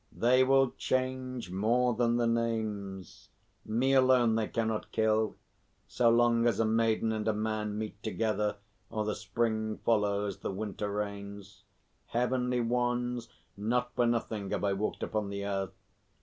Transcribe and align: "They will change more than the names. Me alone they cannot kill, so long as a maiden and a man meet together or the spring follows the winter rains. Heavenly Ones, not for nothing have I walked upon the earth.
"They 0.11 0.43
will 0.43 0.71
change 0.79 1.51
more 1.51 1.93
than 1.93 2.17
the 2.17 2.25
names. 2.25 3.29
Me 3.63 3.93
alone 3.93 4.33
they 4.33 4.47
cannot 4.47 4.91
kill, 4.91 5.35
so 5.87 6.09
long 6.09 6.47
as 6.47 6.59
a 6.59 6.65
maiden 6.65 7.11
and 7.11 7.27
a 7.27 7.33
man 7.33 7.77
meet 7.77 8.01
together 8.01 8.55
or 8.89 9.05
the 9.05 9.13
spring 9.13 9.77
follows 9.85 10.39
the 10.39 10.49
winter 10.51 10.91
rains. 10.91 11.61
Heavenly 12.07 12.61
Ones, 12.61 13.29
not 13.55 13.93
for 13.95 14.07
nothing 14.07 14.49
have 14.49 14.63
I 14.63 14.73
walked 14.73 15.03
upon 15.03 15.29
the 15.29 15.45
earth. 15.45 15.75